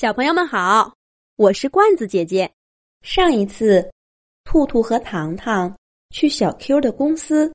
[0.00, 0.94] 小朋友们好，
[1.34, 2.48] 我是罐子姐姐。
[3.02, 3.90] 上一次，
[4.44, 5.76] 兔兔和糖糖
[6.10, 7.52] 去小 Q 的公司，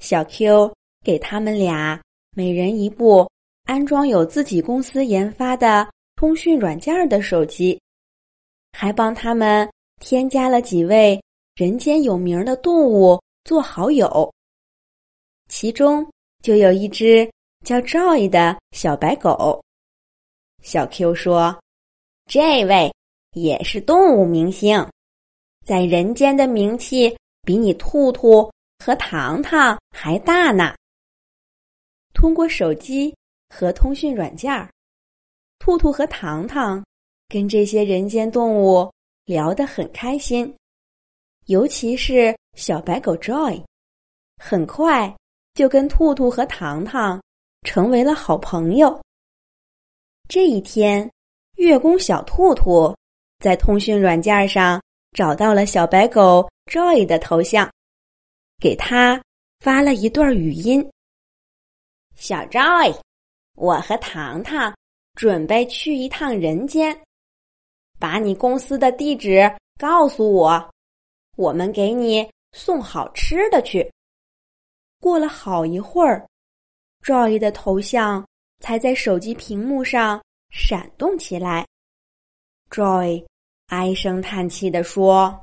[0.00, 0.70] 小 Q
[1.02, 1.98] 给他们俩
[2.36, 3.26] 每人一部
[3.64, 7.80] 安装有自己公司研发的通讯软件的手机，
[8.72, 9.66] 还帮他们
[9.98, 11.18] 添加了几位
[11.54, 14.30] 人间有名的动物做好友，
[15.48, 16.06] 其中
[16.42, 17.26] 就有一只
[17.64, 19.58] 叫 Joy 的小白狗。
[20.60, 21.58] 小 Q 说。
[22.32, 22.90] 这位
[23.32, 24.88] 也是动物明星，
[25.66, 30.74] 在人间的名气比你兔兔和糖糖还大呢。
[32.14, 33.14] 通过手机
[33.50, 34.70] 和通讯软件儿，
[35.58, 36.82] 兔兔和糖糖
[37.28, 38.90] 跟这些人间动物
[39.26, 40.56] 聊得很开心，
[41.48, 43.62] 尤其是小白狗 Joy，
[44.38, 45.14] 很快
[45.52, 47.22] 就跟兔兔和糖糖
[47.66, 48.98] 成为了好朋友。
[50.30, 51.11] 这一天。
[51.62, 52.92] 月宫小兔兔
[53.38, 57.70] 在通讯软件上找到了小白狗 Joy 的头像，
[58.60, 59.22] 给他
[59.60, 60.84] 发了一段语音
[62.18, 62.92] ：“小 Joy，
[63.54, 64.74] 我和糖糖
[65.14, 67.00] 准备去一趟人间，
[67.96, 70.70] 把你公司的地址告诉我，
[71.36, 73.88] 我们给你送好吃的去。”
[74.98, 76.26] 过了好一会儿
[77.04, 78.26] ，Joy 的头像
[78.58, 80.20] 才在手机屏幕上。
[80.52, 81.66] 闪动起来
[82.68, 83.24] ，Joy
[83.68, 85.42] 唉声叹气地说：“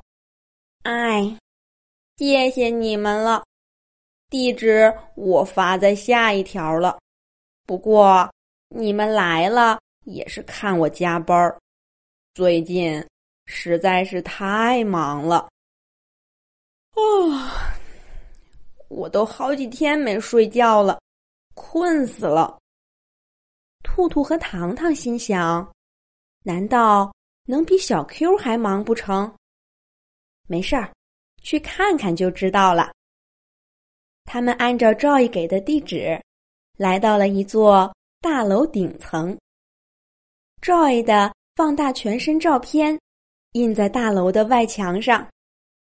[0.86, 1.36] 哎，
[2.18, 3.44] 谢谢你们了，
[4.30, 7.00] 地址我发在下一条了。
[7.66, 8.32] 不过
[8.68, 11.60] 你们来了也是看我加班儿，
[12.36, 13.04] 最近
[13.48, 15.50] 实在是太忙了。
[16.92, 17.74] 啊，
[18.90, 21.02] 我都好几天没睡觉了，
[21.56, 22.58] 困死了。”
[23.84, 25.74] 兔兔和糖糖心想
[26.44, 27.14] ：“难道
[27.46, 29.34] 能比小 Q 还忙不成？”
[30.48, 30.92] 没事儿，
[31.42, 32.92] 去看看就知道了。
[34.26, 36.22] 他们按照 Joy 给的地址，
[36.78, 39.38] 来到了一座大楼顶层。
[40.62, 43.00] Joy 的放大全身照片
[43.54, 45.28] 印在大楼的外墙上，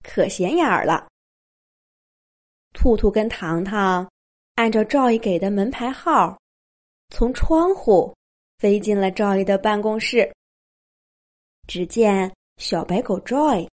[0.03, 1.07] 可显眼了。
[2.73, 4.07] 兔兔跟糖糖
[4.57, 6.37] 按照 Joy 给的门牌号。
[7.15, 8.13] 从窗户
[8.59, 10.29] 飞进了 Joy 的办公室。
[11.69, 13.69] 只见小白狗 Joy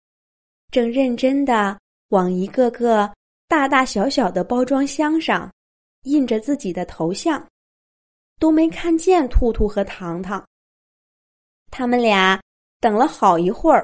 [0.70, 1.76] 正认真的
[2.10, 3.12] 往一个个
[3.48, 5.52] 大大小小的包装箱上
[6.04, 7.44] 印着自己的头像，
[8.38, 10.48] 都没看见兔兔和糖糖。
[11.72, 12.40] 他们俩
[12.80, 13.84] 等了好一会儿，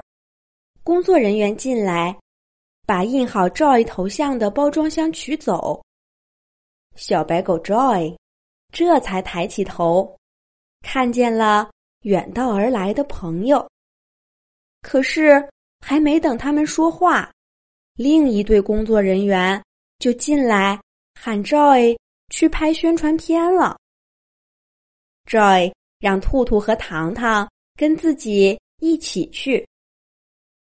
[0.84, 2.16] 工作人员进来，
[2.86, 5.82] 把印好 Joy 头像的包装箱取走。
[6.96, 8.16] 小白狗 Joy。
[8.72, 10.16] 这才抬起头，
[10.82, 11.70] 看见了
[12.02, 13.68] 远道而来的朋友。
[14.82, 15.44] 可是
[15.80, 17.32] 还没等他们说话，
[17.96, 19.62] 另一队工作人员
[20.00, 20.80] 就进来
[21.16, 21.98] 喊 Joy
[22.30, 23.78] 去拍宣传片了。
[25.26, 29.68] Joy 让兔兔和糖糖跟自己一起去。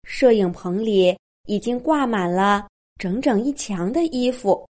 [0.04, 2.68] 摄影棚里已经挂满了
[3.00, 4.64] 整整一墙的衣服。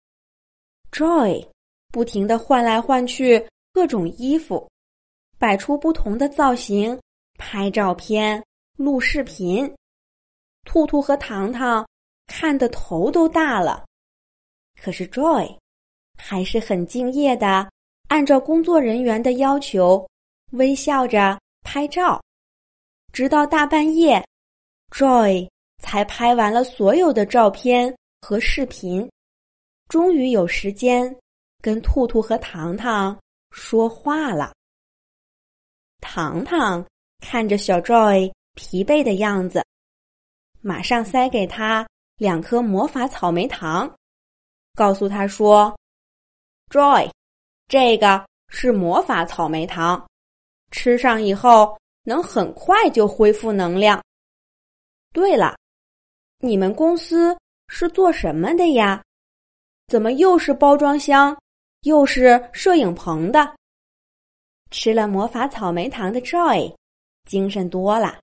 [0.91, 1.47] Joy。
[1.88, 4.69] 不停的换来换去各种衣服，
[5.38, 6.98] 摆出不同的造型，
[7.38, 8.42] 拍照片、
[8.76, 9.72] 录视频。
[10.64, 11.86] 兔兔和糖糖
[12.26, 13.84] 看的头都大了，
[14.82, 15.56] 可是 Joy
[16.19, 17.70] 还是很敬业的，
[18.08, 20.06] 按照工作人员的要求，
[20.53, 22.20] 微笑着拍照。
[23.12, 24.22] 直到大半夜
[24.91, 25.48] ，Joy
[25.82, 29.08] 才拍完了所有的照片和视频，
[29.88, 31.16] 终于有时间。
[31.60, 33.18] 跟兔兔和糖糖
[33.50, 34.52] 说话了。
[36.00, 36.86] 糖糖
[37.20, 39.64] 看着小 Joy 疲惫的样子，
[40.60, 41.86] 马上塞给他
[42.16, 43.92] 两颗魔法草莓糖，
[44.74, 45.76] 告诉他说
[46.70, 47.10] ：“Joy，
[47.66, 50.06] 这个是魔法草莓糖，
[50.70, 54.02] 吃上以后能很快就恢复能量。
[55.12, 55.56] 对了，
[56.38, 57.36] 你们公司
[57.68, 59.02] 是做什么的呀？
[59.88, 61.36] 怎么又是包装箱？”
[61.82, 63.56] 又是摄影棚的，
[64.70, 66.74] 吃了魔法草莓糖的 Joy，
[67.24, 68.20] 精神多了。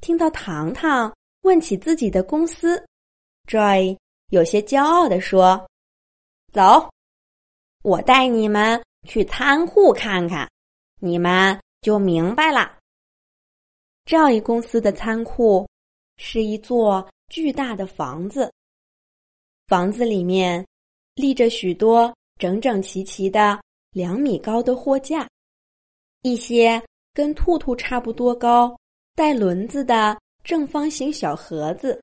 [0.00, 2.82] 听到糖糖问起自己的公司
[3.48, 3.96] ，Joy
[4.28, 5.66] 有些骄傲的说
[6.52, 6.90] ：“走，
[7.82, 10.50] 我带你们去仓库看看，
[11.00, 12.78] 你们就明白了。
[14.06, 15.68] ”Joy 公司的仓库
[16.16, 18.52] 是一座巨大的房子，
[19.66, 20.66] 房子里面
[21.14, 22.14] 立着许多。
[22.36, 23.60] 整整齐齐的
[23.90, 25.28] 两米高的货架，
[26.22, 26.82] 一些
[27.12, 28.76] 跟兔兔差不多高、
[29.14, 32.02] 带轮子的正方形小盒子，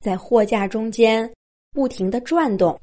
[0.00, 1.32] 在货架中间
[1.70, 2.78] 不停的转动。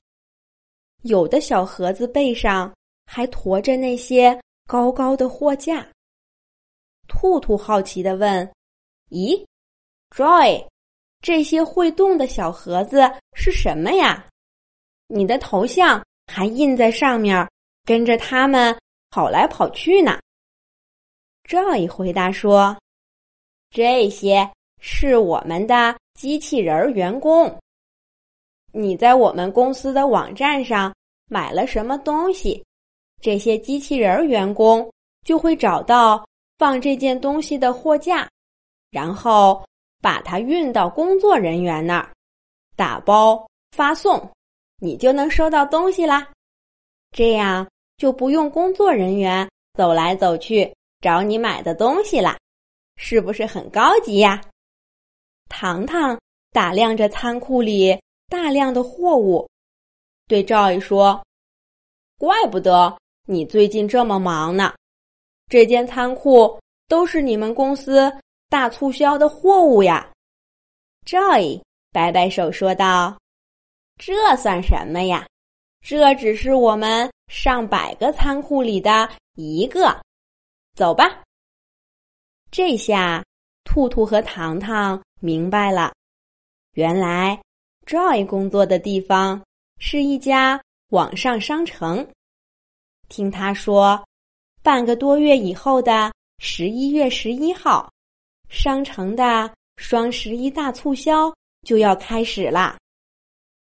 [1.04, 2.74] 有的小盒子背上
[3.06, 5.86] 还驮着那些高高的货架。
[7.08, 8.50] 兔兔好奇的问
[9.12, 9.46] ：“咦
[10.12, 10.66] ，Joy，
[11.20, 13.02] 这些会动的小盒子
[13.34, 14.26] 是什么呀？
[15.08, 17.48] 你的头像还印在上面，
[17.86, 18.78] 跟着他们
[19.10, 20.20] 跑来跑去呢。
[21.48, 22.78] ”Joy 回答说
[23.72, 27.58] ：“这些是我们的机器人员工。
[28.72, 30.94] 你在我们公司的网站上
[31.30, 32.64] 买了什么东西，
[33.22, 34.92] 这些机器人员工
[35.26, 36.26] 就会找到。”
[36.62, 38.30] 放这件东西的货架，
[38.92, 39.68] 然后
[40.00, 42.14] 把它运到工作人员那儿，
[42.76, 44.32] 打包发送，
[44.84, 46.28] 你就能收到东西啦。
[47.12, 52.36] 这样就不用工作人员走来走去找你买的东西啦，
[52.96, 54.42] 是不是很高级呀？
[55.50, 56.20] 糖糖
[56.52, 57.96] 打量着仓库里
[58.28, 59.48] 大量的货物，
[60.28, 61.24] 对赵毅说
[62.18, 64.74] ：“怪不得你最近这么忙呢。”
[65.48, 68.12] 这间仓库都是你们公司
[68.50, 70.10] 大促销的货物呀
[71.06, 71.62] ，Joy
[71.92, 73.18] 摆摆手说道
[74.04, 75.28] ：“这算什么呀？
[75.82, 79.96] 这只是我们上百个仓库里的一个。
[80.76, 81.22] 走吧。”
[82.50, 83.24] 这下，
[83.64, 85.94] 兔兔和糖糖明白了，
[86.74, 87.40] 原来
[87.86, 89.40] Joy 工作的地方
[89.78, 90.60] 是一家
[90.90, 92.08] 网上商城。
[93.08, 94.04] 听他说。
[94.64, 97.92] 半个多月以后的十一月十一号，
[98.48, 101.34] 商城的双十一大促销
[101.66, 102.78] 就要开始啦。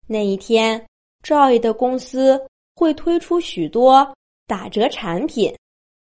[0.07, 0.83] 那一天
[1.21, 2.41] ，Joy 的公司
[2.75, 4.15] 会推出许多
[4.47, 5.55] 打折产品，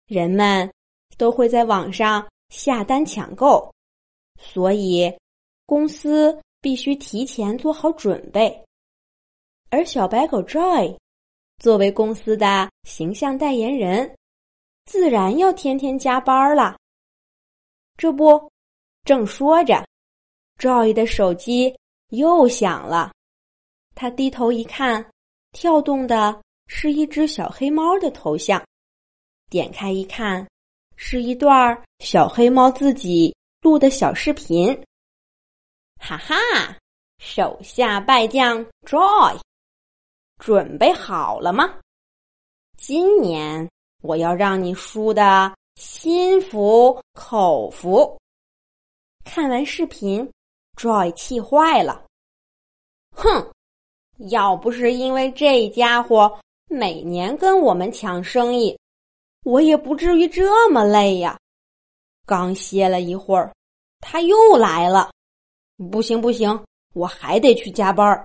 [0.07, 0.71] 人们
[1.17, 3.73] 都会在网上下单抢购，
[4.41, 5.13] 所以
[5.67, 8.65] 公司必须提前做好准备。
[9.71, 10.97] 而小白狗 Joy
[11.59, 14.15] 作为公司的形象代言人。
[14.87, 16.75] 自然要天天加班了。
[17.99, 18.51] 这不，
[19.05, 19.87] 正说着，
[20.57, 21.77] 赵毅的手机
[22.09, 23.13] 又响了。
[24.01, 25.05] 他低头一看，
[25.51, 28.65] 跳动的是一只小黑猫的头像。
[29.51, 30.49] 点开一看，
[30.95, 34.73] 是一段小黑猫自己录的小视频。
[35.99, 36.37] 哈哈，
[37.19, 39.37] 手下败将 Joy，
[40.37, 41.81] 准备好了吗？
[42.77, 43.69] 今年。
[44.01, 48.17] 我要让你输的心服口服。
[49.25, 50.31] 看完视频
[50.77, 52.07] ，Joy 气坏了。
[53.11, 53.53] 哼，
[54.29, 56.39] 要不是因为这家伙
[56.69, 58.77] 每年跟我们抢生意，
[59.45, 61.39] 我也不至于这么累呀。
[62.27, 63.53] 刚歇了一会儿，
[64.01, 65.11] 他又来了。
[65.91, 68.25] 不行不行，我还得去加班。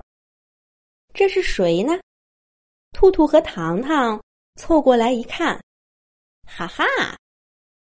[1.12, 1.98] 这是谁呢？
[2.92, 4.20] 兔兔和糖糖
[4.56, 5.60] 凑过来一看。
[6.46, 6.84] 哈哈，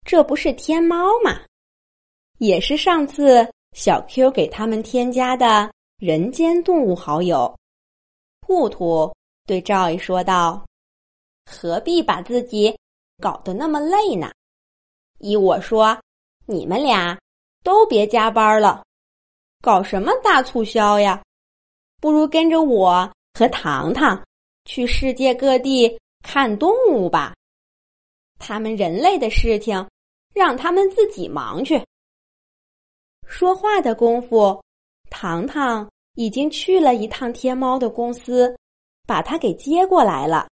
[0.04, 1.40] 这不是天猫吗？
[2.40, 7.56] 也是上次小 Q 给他们添加的人间动物好友。
[8.50, 9.16] 兔兔
[9.46, 10.66] 对赵毅说道
[11.46, 12.76] ：“何必把自己
[13.22, 14.32] 搞得那么累呢？
[15.20, 15.96] 依我说，
[16.48, 17.16] 你们俩
[17.64, 18.84] 都别加班了，
[19.62, 21.24] 搞什么大促销呀？
[22.02, 24.20] 不如跟着我和糖糖
[24.66, 27.36] 去世界各地看动物吧。”
[28.40, 29.88] 他们人类的事情，
[30.34, 31.80] 让他们自己忙去。
[33.28, 34.60] 说话的功夫，
[35.12, 35.88] 糖糖
[36.20, 38.54] 已经去了一趟天猫的公司，
[39.08, 40.50] 把他给接过来了。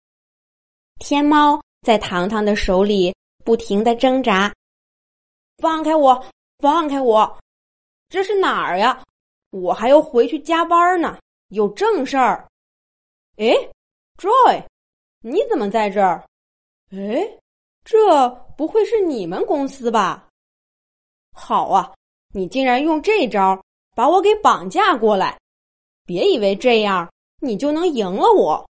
[0.98, 3.14] 天猫在糖糖的手里
[3.46, 4.52] 不停的挣扎
[5.56, 6.22] ：“放开我，
[6.58, 7.38] 放开我！
[8.10, 9.02] 这是哪儿呀？
[9.52, 11.18] 我还要回去加班呢，
[11.48, 12.46] 有正事儿。”
[13.40, 13.46] 哎
[14.18, 14.62] ，Joy，
[15.22, 16.22] 你怎么在这儿？
[16.90, 17.26] 哎。
[17.84, 20.28] 这不会是你们公司吧？
[21.32, 21.94] 好啊，
[22.34, 23.58] 你竟然用这招
[23.94, 25.38] 把我给绑架过来！
[26.04, 28.68] 别以为这样你就能赢了我。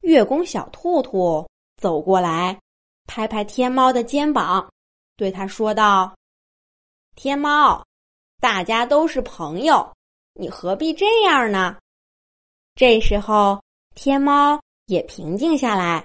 [0.00, 1.46] 月宫小兔兔
[1.76, 2.60] 走过来，
[3.06, 4.70] 拍拍天猫的肩膀，
[5.16, 6.14] 对他说道
[7.16, 7.84] ：“天猫，
[8.40, 9.90] 大家都是朋友，
[10.34, 11.76] 你何必这样呢？”
[12.76, 13.62] 这时候，
[13.94, 16.04] 天猫也平静下来。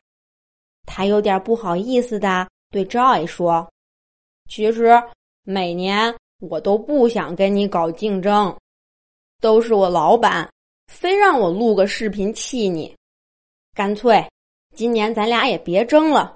[0.86, 3.70] 他有点不好意思的对 Joy 说
[4.50, 5.02] ：“其实
[5.44, 8.56] 每年我都不想跟你搞竞争，
[9.40, 10.50] 都是我老板
[10.88, 12.96] 非让我录个视频气你。
[13.74, 14.24] 干脆
[14.76, 16.36] 今年咱俩也别争了，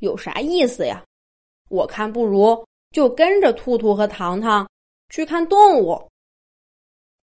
[0.00, 1.02] 有啥意思呀？
[1.70, 4.68] 我看不如就跟着兔兔和糖糖
[5.08, 6.08] 去看动物。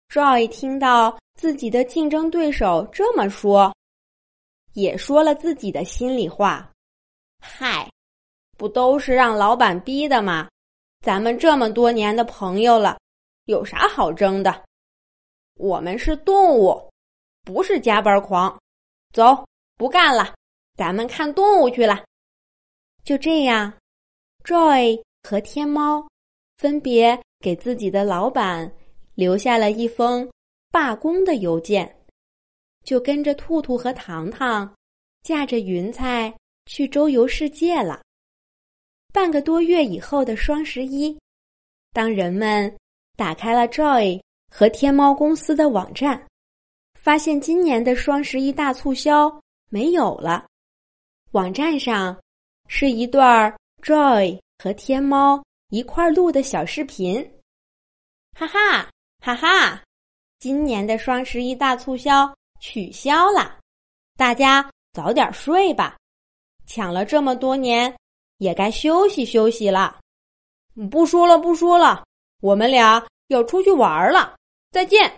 [0.09, 3.73] Joy 听到自己的竞争对手这么说，
[4.73, 6.71] 也说了自己的心里话
[7.39, 7.89] ：“嗨，
[8.57, 10.49] 不都是让老板逼的吗？
[11.01, 12.97] 咱们这么多年的朋友了，
[13.45, 14.63] 有啥好争的？
[15.59, 16.89] 我们是动物，
[17.43, 18.59] 不是加班狂。
[19.13, 19.45] 走，
[19.77, 20.33] 不干了，
[20.75, 22.03] 咱们看动物去了。”
[23.05, 23.71] 就这样
[24.43, 26.07] ，Joy 和天猫
[26.57, 28.73] 分别给自己的老板。
[29.15, 30.31] 留下了一封
[30.71, 31.93] 罢工的邮件，
[32.85, 34.73] 就跟着兔兔和糖糖
[35.23, 36.33] 驾着云彩
[36.67, 38.01] 去周游世界了。
[39.11, 41.19] 半个多月以后的双十一，
[41.91, 42.73] 当人们
[43.17, 46.27] 打开了 Joy 和天猫公司的网站，
[46.95, 50.45] 发现今年的双十一大促销没有了。
[51.31, 52.19] 网站上
[52.67, 57.31] 是一段 Joy 和天猫一块录的小视频，
[58.37, 58.89] 哈哈。
[59.21, 59.83] 哈哈，
[60.39, 63.59] 今年的双十一大促销取消了，
[64.15, 65.97] 大家早点睡吧。
[66.65, 67.93] 抢了这么多年，
[68.37, 69.99] 也该休息休息了。
[70.89, 72.05] 不说了，不说了，
[72.41, 74.37] 我们俩要出去玩了，
[74.71, 75.11] 再见。